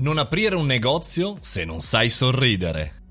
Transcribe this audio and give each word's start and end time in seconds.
Non 0.00 0.16
aprire 0.16 0.54
un 0.54 0.64
negozio 0.64 1.36
se 1.40 1.66
non 1.66 1.82
sai 1.82 2.08
sorridere. 2.08 3.02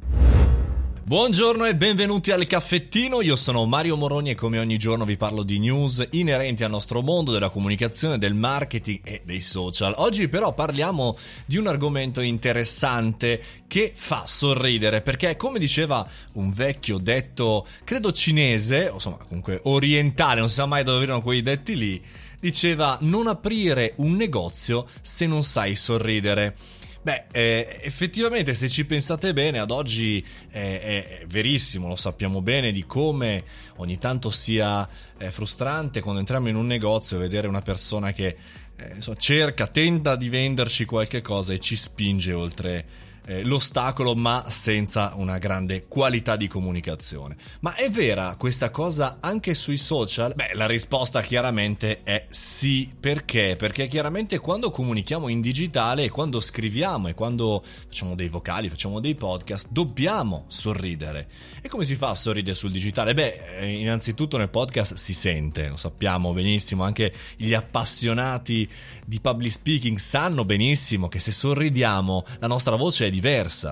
Buongiorno 1.03 1.65
e 1.65 1.75
benvenuti 1.75 2.31
al 2.31 2.47
caffettino, 2.47 3.21
io 3.21 3.35
sono 3.35 3.65
Mario 3.65 3.95
Moroni 3.95 4.31
e 4.31 4.35
come 4.35 4.57
ogni 4.57 4.77
giorno 4.77 5.05
vi 5.05 5.15
parlo 5.15 5.43
di 5.43 5.59
news 5.59 6.07
inerenti 6.11 6.63
al 6.63 6.71
nostro 6.71 7.01
mondo 7.01 7.31
della 7.31 7.49
comunicazione, 7.49 8.17
del 8.17 8.33
marketing 8.33 9.01
e 9.03 9.21
dei 9.23 9.39
social. 9.39 9.93
Oggi 9.97 10.29
però 10.29 10.55
parliamo 10.55 11.15
di 11.45 11.57
un 11.57 11.67
argomento 11.67 12.21
interessante 12.21 13.39
che 13.67 13.91
fa 13.93 14.25
sorridere 14.25 15.03
perché 15.03 15.35
come 15.35 15.59
diceva 15.59 16.07
un 16.33 16.51
vecchio 16.51 16.97
detto, 16.97 17.67
credo 17.83 18.11
cinese, 18.11 18.89
o 18.89 18.95
insomma 18.95 19.17
comunque 19.27 19.59
orientale, 19.65 20.39
non 20.39 20.49
si 20.49 20.55
sa 20.55 20.65
mai 20.65 20.83
dove 20.83 21.03
erano 21.03 21.21
quei 21.21 21.43
detti 21.43 21.77
lì, 21.77 22.01
diceva 22.39 22.97
non 23.01 23.27
aprire 23.27 23.93
un 23.97 24.15
negozio 24.15 24.87
se 25.01 25.27
non 25.27 25.43
sai 25.43 25.75
sorridere. 25.75 26.55
Beh, 27.01 27.25
eh, 27.31 27.79
effettivamente 27.83 28.53
se 28.53 28.67
ci 28.67 28.85
pensate 28.85 29.31
bene, 29.31 29.59
ad 29.59 29.71
oggi 29.71 30.23
è, 30.49 31.19
è, 31.19 31.25
verissimo, 31.27 31.87
lo 31.87 31.95
sappiamo 31.95 32.41
bene 32.41 32.73
di 32.73 32.85
come 32.85 33.43
ogni 33.77 33.97
tanto 33.97 34.29
sia 34.29 34.87
eh, 35.17 35.31
frustrante 35.31 36.01
quando 36.01 36.19
entriamo 36.19 36.49
in 36.49 36.55
un 36.55 36.67
negozio 36.67 37.15
e 37.15 37.21
vedere 37.21 37.47
una 37.47 37.61
persona 37.61 38.11
che 38.11 38.35
eh, 38.75 38.95
so, 38.99 39.15
cerca, 39.15 39.67
tenta 39.67 40.17
di 40.17 40.27
venderci 40.27 40.83
qualche 40.83 41.21
cosa 41.21 41.53
e 41.53 41.59
ci 41.59 41.77
spinge 41.77 42.33
oltre 42.33 42.85
eh, 43.29 43.43
l'ostacolo 43.43 44.15
ma 44.15 44.45
senza 44.49 45.13
una 45.15 45.37
grande 45.37 45.85
qualità 45.87 46.35
di 46.35 46.47
comunicazione. 46.47 47.37
Ma 47.59 47.75
è 47.75 47.89
vera 47.91 48.35
questa 48.37 48.71
cosa 48.71 49.17
anche 49.19 49.53
sui 49.53 49.77
social? 49.77 50.33
Beh, 50.33 50.51
la 50.53 50.65
risposta 50.65 51.21
chiaramente 51.21 52.01
è 52.01 52.25
sì. 52.29 52.91
Perché? 52.99 53.55
Perché 53.55 53.87
chiaramente 53.87 54.39
quando 54.39 54.71
comunichiamo 54.71 55.27
in 55.27 55.41
digitale, 55.41 56.09
quando 56.09 56.39
scriviamo 56.39 57.07
e 57.07 57.13
quando 57.13 57.61
facciamo 57.63 58.15
dei 58.15 58.29
vocali, 58.29 58.67
facciamo 58.67 58.99
dei 58.99 59.13
podcast, 59.13 59.67
dobbiamo 59.69 60.45
sorridere. 60.47 61.27
E 61.61 61.67
come 61.67 61.83
si 61.83 61.95
fa 61.95 62.09
a 62.09 62.15
sorridere 62.15 62.55
sul 62.55 62.71
digitale? 62.71 63.13
Beh, 63.13 63.59
eh, 63.59 63.79
innanzitutto 63.79 64.37
nel 64.37 64.49
podcast 64.49 64.95
si 64.95 65.13
sente, 65.13 65.67
lo 65.67 65.77
sappiamo 65.77 66.33
benissimo, 66.33 66.83
anche 66.83 67.13
gli 67.35 67.53
appassionati 67.53 68.67
di 69.05 69.19
public 69.19 69.51
speaking 69.51 69.97
sanno 69.97 70.45
benissimo 70.45 71.07
che 71.07 71.19
se 71.19 71.31
sorridiamo 71.31 72.25
la 72.39 72.47
nostra 72.47 72.75
voce 72.75 73.07
è 73.07 73.09
diversa, 73.09 73.18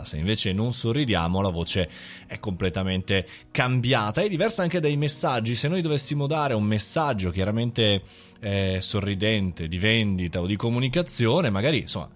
se 0.03 0.17
invece 0.17 0.53
non 0.53 0.71
sorridiamo 0.71 1.41
la 1.41 1.49
voce 1.49 1.89
è 2.27 2.39
completamente 2.39 3.27
cambiata, 3.51 4.21
è 4.21 4.29
diversa 4.29 4.63
anche 4.63 4.79
dai 4.79 4.97
messaggi, 4.97 5.55
se 5.55 5.67
noi 5.67 5.81
dovessimo 5.81 6.27
dare 6.27 6.53
un 6.53 6.63
messaggio 6.63 7.29
chiaramente 7.29 8.01
eh, 8.39 8.79
sorridente 8.81 9.67
di 9.67 9.77
vendita 9.77 10.41
o 10.41 10.45
di 10.45 10.55
comunicazione, 10.55 11.49
magari 11.49 11.79
insomma 11.79 12.09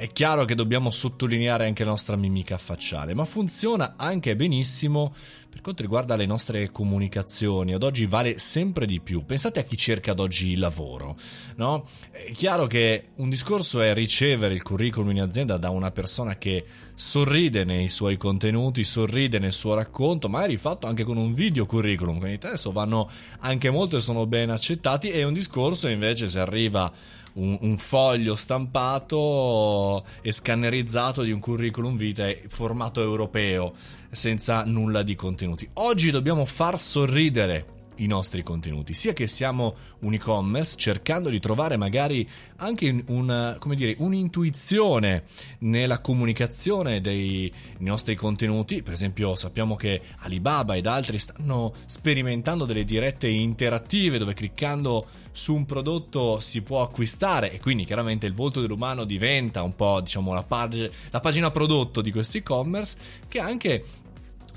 è 0.00 0.10
chiaro 0.12 0.46
che 0.46 0.54
dobbiamo 0.54 0.88
sottolineare 0.88 1.66
anche 1.66 1.84
la 1.84 1.90
nostra 1.90 2.16
mimica 2.16 2.56
facciale, 2.56 3.12
ma 3.12 3.26
funziona 3.26 3.96
anche 3.98 4.34
benissimo 4.34 5.12
per 5.50 5.60
quanto 5.60 5.82
riguarda 5.82 6.16
le 6.16 6.24
nostre 6.24 6.70
comunicazioni. 6.70 7.74
Ad 7.74 7.82
oggi 7.82 8.06
vale 8.06 8.38
sempre 8.38 8.86
di 8.86 9.00
più. 9.00 9.26
Pensate 9.26 9.60
a 9.60 9.62
chi 9.62 9.76
cerca 9.76 10.12
ad 10.12 10.20
oggi 10.20 10.56
lavoro, 10.56 11.18
no? 11.56 11.86
È 12.10 12.30
chiaro 12.30 12.66
che 12.66 13.08
un 13.16 13.28
discorso 13.28 13.82
è 13.82 13.92
ricevere 13.92 14.54
il 14.54 14.62
curriculum 14.62 15.10
in 15.10 15.20
azienda 15.20 15.58
da 15.58 15.68
una 15.68 15.90
persona 15.90 16.36
che 16.36 16.64
sorride 17.00 17.64
nei 17.64 17.88
suoi 17.88 18.18
contenuti, 18.18 18.84
sorride 18.84 19.38
nel 19.38 19.54
suo 19.54 19.72
racconto, 19.72 20.28
magari 20.28 20.58
fatto 20.58 20.86
anche 20.86 21.02
con 21.02 21.16
un 21.16 21.32
video 21.32 21.64
curriculum, 21.64 22.18
quindi 22.18 22.46
adesso 22.46 22.72
vanno 22.72 23.08
anche 23.38 23.70
molto 23.70 23.96
e 23.96 24.00
sono 24.02 24.26
ben 24.26 24.50
accettati. 24.50 25.08
E 25.08 25.24
un 25.24 25.32
discorso 25.32 25.88
invece 25.88 26.28
se 26.28 26.40
arriva 26.40 26.92
un, 27.34 27.56
un, 27.62 27.78
foglio 27.78 28.34
stampato 28.34 30.04
e 30.20 30.30
scannerizzato 30.30 31.22
di 31.22 31.32
un 31.32 31.40
curriculum 31.40 31.96
vitae 31.96 32.42
formato 32.48 33.00
europeo 33.00 33.72
senza 34.10 34.64
nulla 34.64 35.02
di 35.02 35.14
contenuti. 35.14 35.66
Oggi 35.74 36.10
dobbiamo 36.10 36.44
far 36.44 36.78
sorridere 36.78 37.79
i 38.02 38.06
nostri 38.06 38.42
contenuti, 38.42 38.94
sia 38.94 39.12
che 39.12 39.26
siamo 39.26 39.74
un 40.00 40.14
e-commerce 40.14 40.76
cercando 40.76 41.28
di 41.28 41.38
trovare 41.38 41.76
magari 41.76 42.28
anche 42.56 43.02
una, 43.06 43.58
dire, 43.74 43.94
un'intuizione 43.98 45.24
nella 45.60 46.00
comunicazione 46.00 47.00
dei 47.00 47.52
nostri 47.78 48.14
contenuti, 48.14 48.82
per 48.82 48.92
esempio 48.92 49.34
sappiamo 49.34 49.76
che 49.76 50.00
Alibaba 50.18 50.76
ed 50.76 50.86
altri 50.86 51.18
stanno 51.18 51.72
sperimentando 51.86 52.64
delle 52.64 52.84
dirette 52.84 53.28
interattive 53.28 54.18
dove 54.18 54.34
cliccando 54.34 55.06
su 55.32 55.54
un 55.54 55.64
prodotto 55.64 56.40
si 56.40 56.62
può 56.62 56.82
acquistare 56.82 57.52
e 57.52 57.60
quindi 57.60 57.84
chiaramente 57.84 58.26
il 58.26 58.34
volto 58.34 58.60
dell'umano 58.60 59.04
diventa 59.04 59.62
un 59.62 59.74
po' 59.74 60.00
diciamo 60.00 60.34
la, 60.34 60.42
pag- 60.42 60.90
la 61.10 61.20
pagina 61.20 61.50
prodotto 61.50 62.00
di 62.00 62.10
questo 62.10 62.38
e-commerce 62.38 62.96
che 63.28 63.38
anche 63.38 63.84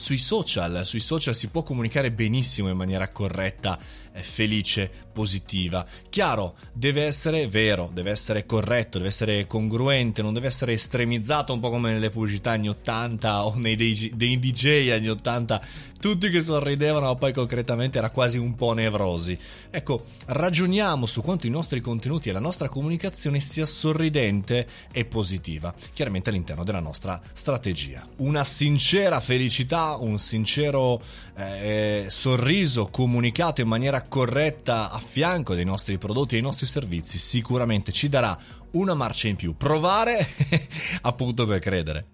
sui 0.03 0.17
social, 0.17 0.85
sui 0.85 0.99
social 0.99 1.33
si 1.33 1.47
può 1.47 1.63
comunicare 1.63 2.11
benissimo 2.11 2.67
in 2.67 2.75
maniera 2.75 3.07
corretta, 3.07 3.79
felice, 4.21 4.91
positiva. 5.13 5.85
Chiaro, 6.09 6.55
deve 6.73 7.03
essere 7.03 7.47
vero, 7.47 7.89
deve 7.93 8.11
essere 8.11 8.45
corretto, 8.45 8.97
deve 8.97 9.09
essere 9.09 9.47
congruente, 9.47 10.21
non 10.21 10.33
deve 10.33 10.47
essere 10.47 10.73
estremizzato 10.73 11.53
un 11.53 11.59
po' 11.59 11.69
come 11.69 11.91
nelle 11.91 12.09
pubblicità 12.09 12.51
anni 12.51 12.67
80 12.67 13.45
o 13.45 13.55
nei 13.55 13.75
dei, 13.75 14.11
dei 14.13 14.37
DJ 14.39 14.89
anni 14.89 15.09
80, 15.09 15.61
tutti 15.99 16.29
che 16.29 16.41
sorridevano 16.41 17.05
ma 17.05 17.15
poi 17.15 17.31
concretamente 17.31 17.97
era 17.97 18.09
quasi 18.09 18.37
un 18.37 18.55
po' 18.55 18.73
nevrosi. 18.73 19.37
Ecco, 19.69 20.03
ragioniamo 20.25 21.05
su 21.05 21.21
quanto 21.21 21.47
i 21.47 21.51
nostri 21.51 21.79
contenuti 21.79 22.29
e 22.29 22.33
la 22.33 22.39
nostra 22.39 22.67
comunicazione 22.67 23.39
sia 23.39 23.65
sorridente 23.65 24.67
e 24.91 25.05
positiva, 25.05 25.73
chiaramente 25.93 26.29
all'interno 26.29 26.63
della 26.63 26.81
nostra 26.81 27.21
strategia. 27.31 28.05
Una 28.17 28.43
sincera 28.43 29.19
felicità, 29.19 29.92
un 29.97 30.17
sincero 30.17 31.01
eh, 31.35 32.05
sorriso 32.07 32.87
comunicato 32.87 33.61
in 33.61 33.67
maniera 33.67 34.01
corretta 34.01 34.91
a 34.91 34.99
fianco 34.99 35.55
dei 35.55 35.65
nostri 35.65 35.97
prodotti 35.97 36.35
e 36.35 36.37
dei 36.37 36.45
nostri 36.45 36.67
servizi 36.67 37.17
sicuramente 37.17 37.91
ci 37.91 38.09
darà 38.09 38.37
una 38.71 38.93
marcia 38.93 39.27
in 39.27 39.35
più. 39.35 39.55
Provare 39.55 40.27
appunto 41.01 41.45
per 41.45 41.59
credere. 41.59 42.05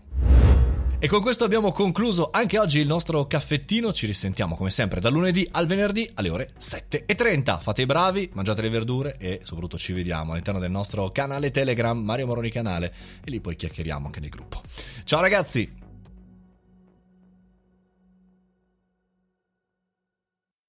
E 1.02 1.08
con 1.08 1.22
questo 1.22 1.46
abbiamo 1.46 1.72
concluso 1.72 2.30
anche 2.30 2.60
oggi 2.60 2.80
il 2.82 2.88
nostro 2.88 3.26
caffettino. 3.26 3.94
Ci 3.94 4.06
risentiamo 4.06 4.58
come 4.58 4.70
sempre 4.70 5.00
dal 5.00 5.14
lunedì 5.14 5.48
al 5.52 5.66
venerdì 5.66 6.10
alle 6.16 6.30
ore 6.30 6.50
7.30. 6.60 7.62
Fate 7.62 7.84
i 7.84 7.86
bravi, 7.86 8.30
mangiate 8.34 8.62
le 8.62 8.70
verdure 8.70 9.16
e 9.18 9.40
soprattutto 9.42 9.78
ci 9.78 9.94
vediamo 9.94 10.34
all'interno 10.34 10.60
del 10.60 10.72
nostro 10.72 11.10
canale 11.12 11.52
Telegram 11.52 11.98
Mario 11.98 12.28
Moroni 12.28 12.50
Canale 12.50 12.94
e 13.24 13.32
lì 13.32 13.40
poi 13.40 13.56
chiacchieriamo 13.56 14.08
anche 14.08 14.20
nel 14.20 14.30
gruppo. 14.30 14.62
Ciao 15.06 15.22
ragazzi! 15.22 15.79